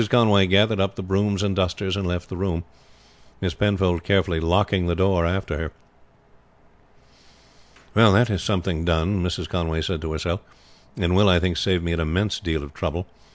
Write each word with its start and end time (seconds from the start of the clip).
Conway 0.09 0.47
gathered 0.47 0.79
up 0.79 0.95
the 0.95 1.03
brooms 1.03 1.43
and 1.43 1.55
dusters 1.55 1.95
and 1.95 2.07
left 2.07 2.27
the 2.27 2.35
room, 2.35 2.63
Miss 3.39 3.53
Penfold 3.53 4.03
carefully 4.03 4.39
locking 4.39 4.87
the 4.87 4.95
door 4.95 5.27
after 5.27 5.59
her. 5.59 5.71
"That 7.93 8.31
is 8.31 8.41
something 8.41 8.83
done," 8.83 9.21
Mrs. 9.23 9.47
Conway 9.47 9.83
said 9.83 10.01
to 10.01 10.11
herself; 10.11 10.39
"and 10.97 11.15
will, 11.15 11.29
I 11.29 11.39
think, 11.39 11.55
save 11.55 11.83
me 11.83 11.91
an 11.93 11.99
immense 11.99 12.39
deal 12.39 12.63
of 12.63 12.73
trouble. 12.73 13.05